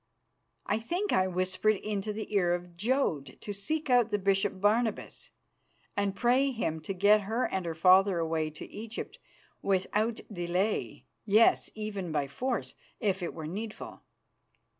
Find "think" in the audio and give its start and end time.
0.79-1.13